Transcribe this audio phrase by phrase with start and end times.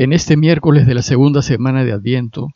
[0.00, 2.54] En este miércoles de la segunda semana de Adviento,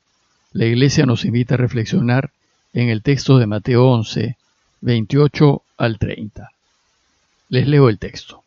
[0.55, 2.31] la Iglesia nos invita a reflexionar
[2.73, 4.39] en el texto de Mateo 11,
[4.81, 6.49] 28 al 30.
[7.51, 8.43] Les leo el texto.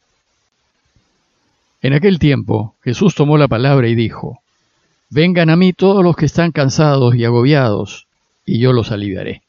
[1.84, 4.42] En aquel tiempo Jesús tomó la palabra y dijo,
[5.12, 8.08] Vengan a mí todos los que están cansados y agobiados,
[8.48, 9.44] y yo los aliviaré.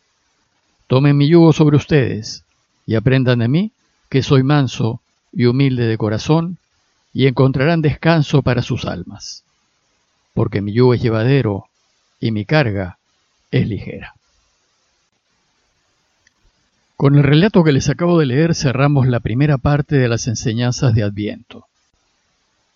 [0.88, 2.44] Tomen mi yugo sobre ustedes,
[2.86, 3.72] y aprendan de mí,
[4.10, 5.00] que soy manso
[5.32, 6.58] y humilde de corazón,
[7.18, 9.42] y encontrarán descanso para sus almas,
[10.34, 11.64] porque mi yugo es llevadero
[12.20, 12.98] y mi carga
[13.50, 14.14] es ligera.
[16.96, 20.94] Con el relato que les acabo de leer cerramos la primera parte de las enseñanzas
[20.94, 21.66] de Adviento,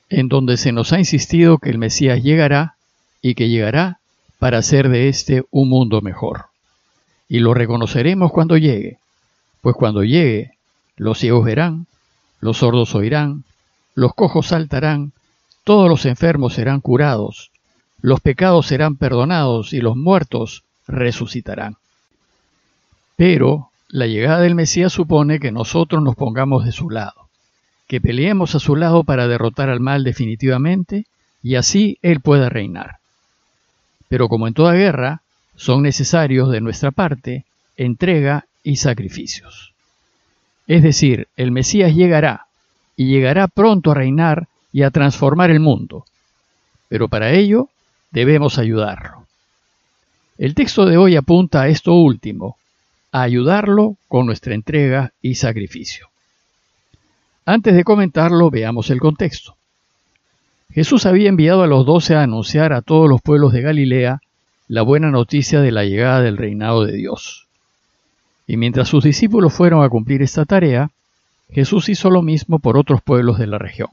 [0.08, 2.74] en donde se nos ha insistido que el Mesías llegará
[3.20, 4.00] y que llegará
[4.40, 6.46] para hacer de éste un mundo mejor.
[7.28, 8.98] Y lo reconoceremos cuando llegue,
[9.60, 10.50] pues cuando llegue,
[10.96, 11.86] los ciegos verán,
[12.40, 13.44] los sordos oirán,
[13.94, 15.12] los cojos saltarán,
[15.64, 17.50] todos los enfermos serán curados,
[18.00, 21.76] los pecados serán perdonados y los muertos resucitarán.
[23.16, 27.28] Pero la llegada del Mesías supone que nosotros nos pongamos de su lado,
[27.86, 31.06] que peleemos a su lado para derrotar al mal definitivamente
[31.42, 32.96] y así Él pueda reinar.
[34.08, 35.22] Pero como en toda guerra,
[35.56, 37.44] son necesarios de nuestra parte
[37.76, 39.72] entrega y sacrificios.
[40.66, 42.46] Es decir, el Mesías llegará,
[43.02, 46.04] y llegará pronto a reinar y a transformar el mundo.
[46.88, 47.68] Pero para ello
[48.12, 49.26] debemos ayudarlo.
[50.38, 52.56] El texto de hoy apunta a esto último,
[53.10, 56.10] a ayudarlo con nuestra entrega y sacrificio.
[57.44, 59.56] Antes de comentarlo, veamos el contexto.
[60.70, 64.20] Jesús había enviado a los doce a anunciar a todos los pueblos de Galilea
[64.68, 67.48] la buena noticia de la llegada del reinado de Dios.
[68.46, 70.90] Y mientras sus discípulos fueron a cumplir esta tarea,
[71.52, 73.90] Jesús hizo lo mismo por otros pueblos de la región.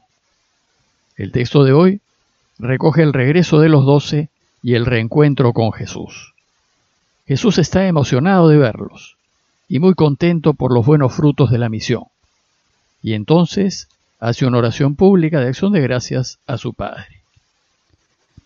[1.16, 2.00] El texto de hoy
[2.58, 4.28] recoge el regreso de los doce
[4.62, 6.34] y el reencuentro con Jesús.
[7.26, 9.16] Jesús está emocionado de verlos
[9.68, 12.04] y muy contento por los buenos frutos de la misión.
[13.02, 13.88] Y entonces
[14.18, 17.20] hace una oración pública de acción de gracias a su Padre.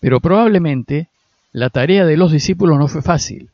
[0.00, 1.08] Pero probablemente
[1.52, 3.48] la tarea de los discípulos no fue fácil,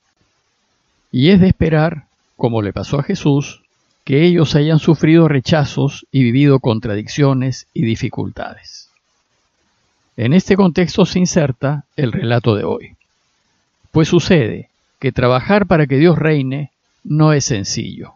[1.13, 2.07] y es de esperar,
[2.37, 3.63] como le pasó a Jesús,
[4.05, 8.91] que ellos hayan sufrido rechazos y vivido contradicciones y dificultades.
[10.17, 12.97] En este contexto se inserta el relato de hoy.
[13.91, 14.69] Pues sucede
[14.99, 16.71] que trabajar para que Dios reine
[17.05, 18.15] no es sencillo.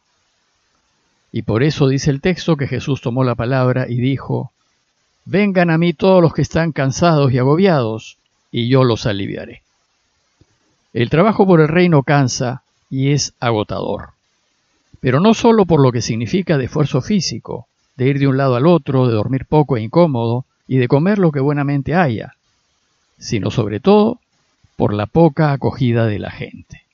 [1.33, 4.53] Y por eso dice el texto que Jesús tomó la palabra y dijo,
[5.25, 8.19] Vengan a mí todos los que están cansados y agobiados,
[8.53, 9.63] y yo los aliviaré.
[10.93, 14.14] El trabajo por el reino cansa y es agotador
[15.05, 18.57] pero no solo por lo que significa de esfuerzo físico, de ir de un lado
[18.57, 22.37] al otro, de dormir poco e incómodo y de comer lo que buenamente haya,
[23.19, 24.19] sino sobre todo
[24.77, 26.85] por la poca acogida de la gente.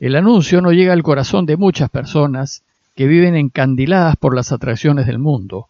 [0.00, 2.62] El anuncio no llega al corazón de muchas personas
[2.94, 5.66] que viven encandiladas por las atracciones del mundo.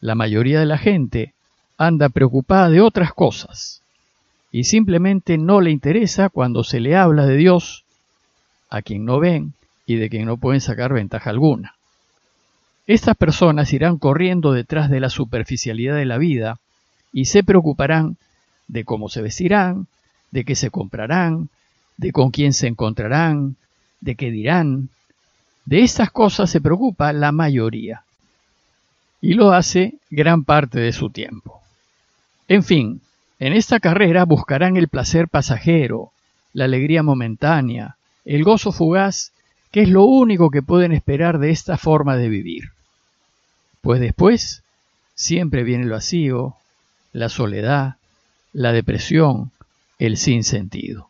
[0.00, 1.32] La mayoría de la gente
[1.76, 3.82] anda preocupada de otras cosas
[4.52, 7.82] y simplemente no le interesa cuando se le habla de Dios,
[8.70, 9.54] a quien no ven,
[9.86, 11.74] y de quien no pueden sacar ventaja alguna.
[12.86, 16.58] Estas personas irán corriendo detrás de la superficialidad de la vida
[17.12, 18.16] y se preocuparán
[18.68, 19.86] de cómo se vestirán,
[20.30, 21.48] de qué se comprarán,
[21.96, 23.56] de con quién se encontrarán,
[24.00, 24.88] de qué dirán.
[25.64, 28.02] De estas cosas se preocupa la mayoría
[29.20, 31.60] y lo hace gran parte de su tiempo.
[32.48, 33.00] En fin,
[33.38, 36.10] en esta carrera buscarán el placer pasajero,
[36.52, 39.32] la alegría momentánea, el gozo fugaz
[39.72, 42.72] ¿Qué es lo único que pueden esperar de esta forma de vivir.
[43.80, 44.62] Pues después
[45.14, 46.56] siempre viene el vacío,
[47.14, 47.96] la soledad,
[48.52, 49.50] la depresión,
[49.98, 51.08] el sinsentido.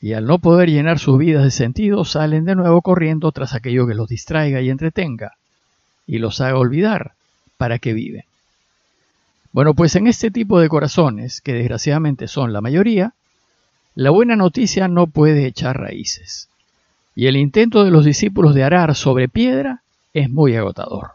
[0.00, 3.88] Y al no poder llenar sus vidas de sentido, salen de nuevo corriendo tras aquello
[3.88, 5.32] que los distraiga y entretenga,
[6.06, 7.14] y los haga olvidar
[7.56, 8.24] para qué viven.
[9.50, 13.14] Bueno, pues en este tipo de corazones, que desgraciadamente son la mayoría,
[13.96, 16.48] la buena noticia no puede echar raíces
[17.16, 19.80] y el intento de los discípulos de arar sobre piedra
[20.12, 21.12] es muy agotador.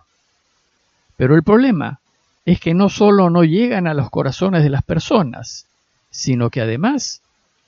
[1.16, 2.00] Pero el problema
[2.44, 5.68] es que no solo no llegan a los corazones de las personas,
[6.10, 7.22] sino que además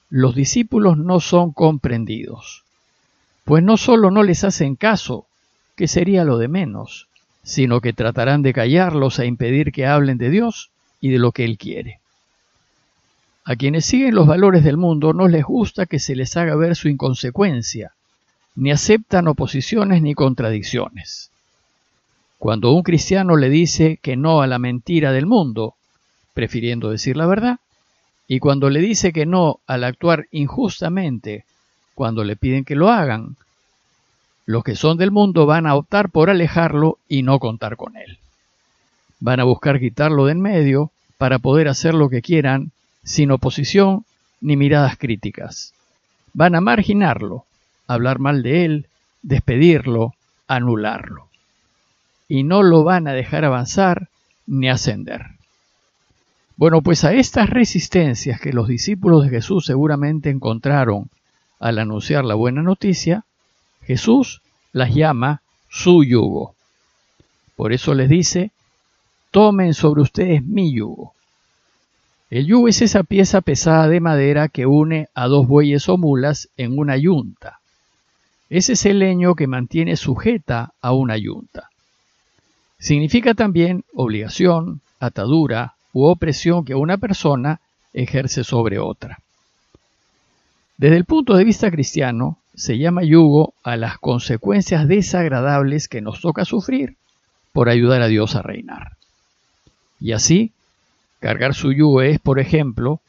[0.10, 2.64] los discípulos no son comprendidos.
[3.46, 5.28] Pues no solo no les hacen caso,
[5.76, 7.08] que sería lo de menos,
[7.44, 11.46] sino que tratarán de callarlos e impedir que hablen de Dios y de lo que
[11.46, 12.00] Él quiere.
[13.46, 16.76] A quienes siguen los valores del mundo no les gusta que se les haga ver
[16.76, 17.92] su inconsecuencia,
[18.56, 21.30] ni aceptan oposiciones ni contradicciones.
[22.38, 25.76] Cuando un cristiano le dice que no a la mentira del mundo,
[26.34, 27.60] prefiriendo decir la verdad,
[28.28, 31.46] y cuando le dice que no al actuar injustamente,
[31.96, 33.36] cuando le piden que lo hagan,
[34.46, 38.18] los que son del mundo van a optar por alejarlo y no contar con él.
[39.20, 42.72] Van a buscar quitarlo de en medio para poder hacer lo que quieran
[43.04, 44.06] sin oposición
[44.42, 45.74] ni miradas críticas.
[46.34, 47.46] Van a marginarlo,
[47.94, 48.88] hablar mal de él,
[49.22, 50.14] despedirlo,
[50.48, 51.28] anularlo.
[52.28, 54.10] Y no lo van a dejar avanzar
[54.46, 55.28] ni ascender.
[56.56, 61.10] Bueno, pues a estas resistencias que los discípulos de Jesús seguramente encontraron
[61.60, 63.26] al anunciar la buena noticia,
[63.82, 64.42] Jesús
[64.72, 66.56] las llama su yugo.
[67.56, 68.52] Por eso les dice,
[69.32, 71.14] tomen sobre ustedes mi yugo.
[72.30, 76.50] El yugo es esa pieza pesada de madera que une a dos bueyes o mulas
[76.58, 77.60] en una yunta.
[78.50, 81.70] Ese es el leño que mantiene sujeta a una yunta.
[82.78, 87.60] Significa también obligación, atadura u opresión que una persona
[87.94, 89.20] ejerce sobre otra.
[90.78, 96.22] Desde el punto de vista cristiano, se llama yugo a las consecuencias desagradables que nos
[96.22, 96.96] toca sufrir
[97.52, 98.98] por ayudar a Dios a reinar.
[100.00, 100.52] Y así,
[101.20, 103.00] cargar su yugo es, por ejemplo,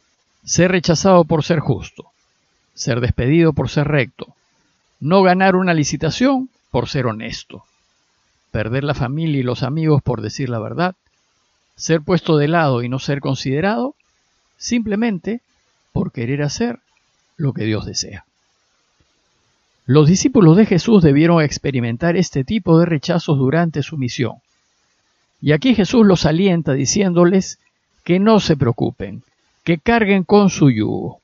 [0.45, 2.05] ser rechazado por ser justo,
[2.75, 4.35] ser despedido por ser recto,
[5.01, 7.65] no ganar una licitación por ser honesto,
[8.51, 10.95] perder la familia y los amigos por decir la verdad,
[11.77, 13.95] ser puesto de lado y no ser considerado,
[14.57, 15.41] simplemente
[15.93, 16.79] por querer hacer
[17.37, 18.25] lo que Dios desea.
[19.87, 24.37] Los discípulos de Jesús debieron experimentar este tipo de rechazos durante su misión.
[25.43, 27.59] Y aquí Jesús los alienta diciéndoles
[28.03, 29.23] que no se preocupen,
[29.63, 31.21] que carguen con su yugo.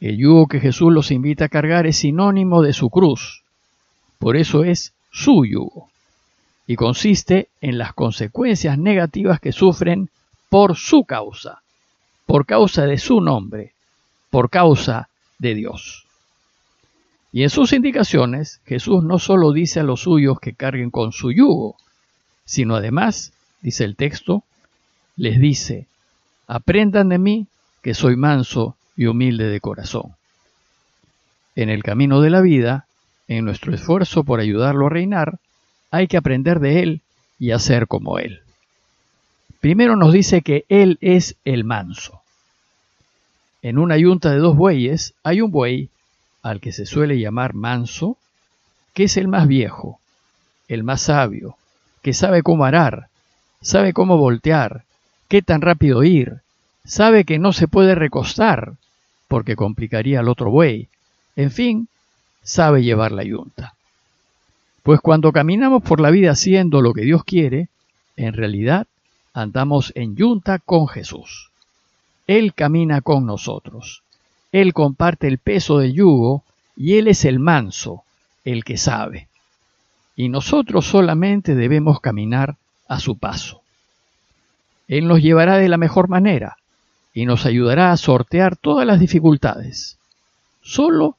[0.00, 3.42] El yugo que Jesús los invita a cargar es sinónimo de su cruz,
[4.18, 5.88] por eso es su yugo,
[6.66, 10.08] y consiste en las consecuencias negativas que sufren
[10.48, 11.62] por su causa,
[12.26, 13.72] por causa de su nombre,
[14.30, 15.08] por causa
[15.38, 16.06] de Dios.
[17.32, 21.32] Y en sus indicaciones, Jesús no solo dice a los suyos que carguen con su
[21.32, 21.76] yugo,
[22.44, 24.44] sino además, dice el texto,
[25.16, 25.86] les dice,
[26.46, 27.46] aprendan de mí
[27.82, 30.16] que soy manso y humilde de corazón.
[31.54, 32.86] En el camino de la vida,
[33.28, 35.38] en nuestro esfuerzo por ayudarlo a reinar,
[35.92, 37.00] hay que aprender de él
[37.38, 38.40] y hacer como él.
[39.60, 42.22] Primero nos dice que él es el manso.
[43.62, 45.90] En una yunta de dos bueyes hay un buey
[46.42, 48.16] al que se suele llamar manso,
[48.94, 50.00] que es el más viejo,
[50.66, 51.56] el más sabio,
[52.02, 53.08] que sabe cómo arar,
[53.60, 54.82] sabe cómo voltear,
[55.28, 56.40] qué tan rápido ir,
[56.84, 58.74] sabe que no se puede recostar,
[59.28, 60.88] porque complicaría al otro buey,
[61.36, 61.88] en fin,
[62.42, 63.74] sabe llevar la yunta.
[64.82, 67.68] Pues cuando caminamos por la vida haciendo lo que Dios quiere,
[68.16, 68.86] en realidad
[69.34, 71.50] andamos en yunta con Jesús.
[72.26, 74.02] Él camina con nosotros.
[74.50, 76.42] Él comparte el peso del yugo
[76.76, 78.02] y Él es el manso,
[78.44, 79.28] el que sabe.
[80.16, 82.56] Y nosotros solamente debemos caminar
[82.88, 83.60] a su paso.
[84.88, 86.56] Él nos llevará de la mejor manera
[87.18, 89.98] y nos ayudará a sortear todas las dificultades.
[90.62, 91.16] Solo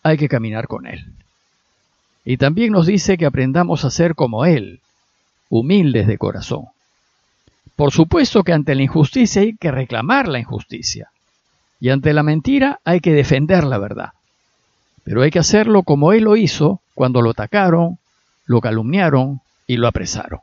[0.00, 1.12] hay que caminar con Él.
[2.24, 4.78] Y también nos dice que aprendamos a ser como Él,
[5.48, 6.66] humildes de corazón.
[7.74, 11.10] Por supuesto que ante la injusticia hay que reclamar la injusticia.
[11.80, 14.10] Y ante la mentira hay que defender la verdad.
[15.02, 17.98] Pero hay que hacerlo como él lo hizo cuando lo atacaron,
[18.46, 20.42] lo calumniaron y lo apresaron.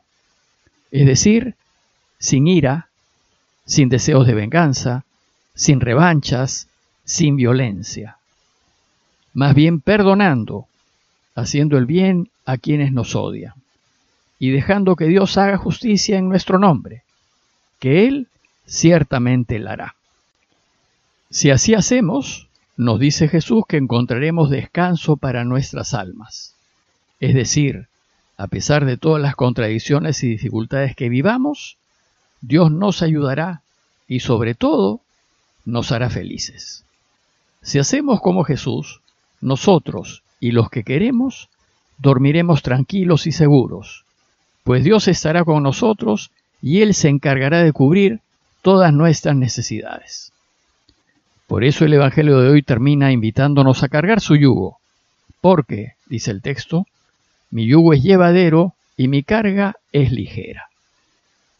[0.90, 1.54] Es decir,
[2.18, 2.87] sin ira,
[3.68, 5.04] sin deseos de venganza,
[5.54, 6.68] sin revanchas,
[7.04, 8.16] sin violencia.
[9.34, 10.66] Más bien perdonando,
[11.34, 13.52] haciendo el bien a quienes nos odian
[14.38, 17.02] y dejando que Dios haga justicia en nuestro nombre,
[17.78, 18.28] que Él
[18.66, 19.94] ciertamente la hará.
[21.28, 22.48] Si así hacemos,
[22.78, 26.54] nos dice Jesús que encontraremos descanso para nuestras almas.
[27.20, 27.88] Es decir,
[28.38, 31.76] a pesar de todas las contradicciones y dificultades que vivamos,
[32.40, 33.62] Dios nos ayudará
[34.06, 35.00] y sobre todo
[35.64, 36.84] nos hará felices.
[37.62, 39.00] Si hacemos como Jesús,
[39.40, 41.48] nosotros y los que queremos,
[41.98, 44.04] dormiremos tranquilos y seguros,
[44.64, 46.30] pues Dios estará con nosotros
[46.62, 48.20] y Él se encargará de cubrir
[48.62, 50.32] todas nuestras necesidades.
[51.46, 54.78] Por eso el Evangelio de hoy termina invitándonos a cargar su yugo,
[55.40, 56.86] porque, dice el texto,
[57.50, 60.68] mi yugo es llevadero y mi carga es ligera.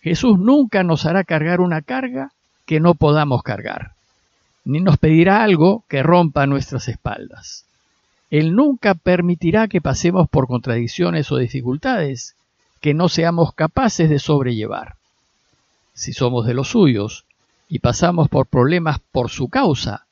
[0.00, 2.32] Jesús nunca nos hará cargar una carga
[2.66, 3.92] que no podamos cargar,
[4.64, 7.64] ni nos pedirá algo que rompa nuestras espaldas.
[8.30, 12.34] Él nunca permitirá que pasemos por contradicciones o dificultades
[12.80, 14.96] que no seamos capaces de sobrellevar.
[15.94, 17.24] si somos de los suyos
[17.68, 20.06] y pasamos por problemas por su causa,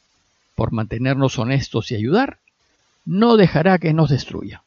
[0.57, 2.39] por mantenernos honestos y ayudar,
[3.05, 4.63] no dejará que nos destruya.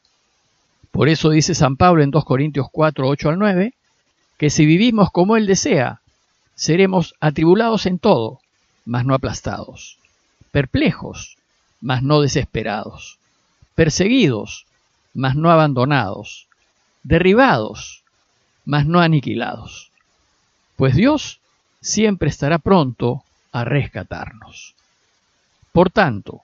[0.90, 3.74] Por eso dice San Pablo en 2 Corintios 4, 8 al 9,
[4.40, 6.00] que si vivimos como Él desea,
[6.54, 8.40] seremos atribulados en todo,
[8.86, 9.98] mas no aplastados,
[10.50, 11.36] perplejos,
[11.82, 13.18] mas no desesperados,
[13.74, 14.64] perseguidos,
[15.12, 16.46] mas no abandonados,
[17.02, 18.02] derribados,
[18.64, 19.90] mas no aniquilados.
[20.76, 21.38] Pues Dios
[21.82, 24.74] siempre estará pronto a rescatarnos.
[25.70, 26.40] Por tanto,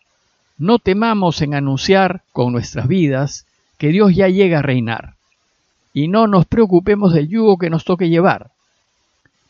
[0.58, 3.46] no temamos en anunciar con nuestras vidas
[3.78, 5.15] que Dios ya llega a reinar,
[5.96, 8.50] y no nos preocupemos del yugo que nos toque llevar,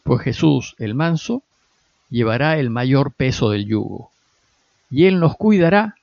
[0.05, 1.43] pues Jesús, el manso,
[2.09, 4.13] llevará el mayor peso del yugo,
[4.89, 5.97] y Él nos cuidará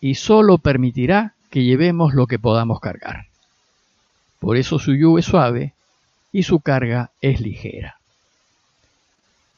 [0.00, 3.26] y solo permitirá que llevemos lo que podamos cargar.
[4.38, 5.74] Por eso su yugo es suave
[6.32, 7.96] y su carga es ligera.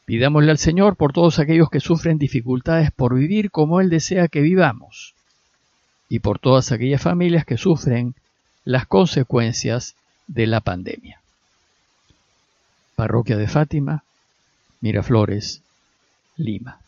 [0.07, 4.41] Pidámosle al Señor por todos aquellos que sufren dificultades por vivir como Él desea que
[4.41, 5.15] vivamos,
[6.09, 8.17] y por todas aquellas familias que sufren
[8.65, 9.95] las consecuencias
[10.27, 11.21] de la pandemia.
[12.95, 14.05] Parroquia de Fátima,
[14.81, 15.63] Miraflores,
[16.37, 16.82] Lima.